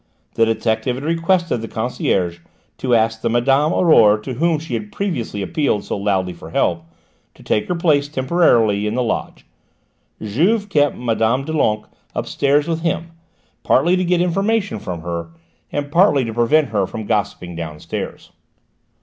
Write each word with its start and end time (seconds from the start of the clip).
The 0.33 0.47
detective 0.47 0.95
had 0.95 1.03
requested 1.05 1.61
the 1.61 1.67
concierge 1.67 2.39
to 2.79 2.95
ask 2.95 3.21
the 3.21 3.29
Madame 3.29 3.71
Aurore 3.71 4.17
to 4.23 4.33
whom 4.33 4.57
she 4.57 4.73
had 4.73 4.91
previously 4.91 5.43
appealed 5.43 5.83
so 5.83 5.95
loudly 5.95 6.33
for 6.33 6.49
help, 6.49 6.85
to 7.35 7.43
take 7.43 7.67
her 7.67 7.75
place 7.75 8.07
temporarily 8.07 8.87
in 8.87 8.95
the 8.95 9.03
lodge. 9.03 9.45
Juve 10.19 10.69
kept 10.69 10.95
Mme. 10.95 11.45
Doulenques 11.45 11.87
upstairs 12.15 12.67
with 12.67 12.81
him 12.81 13.11
partly 13.61 13.95
to 13.95 14.03
get 14.03 14.21
information 14.23 14.79
from 14.79 15.03
her, 15.03 15.29
and 15.71 15.91
partly 15.91 16.25
to 16.25 16.33
prevent 16.33 16.69
her 16.69 16.87
from 16.87 17.05
gossiping 17.05 17.55
downstairs. 17.55 18.31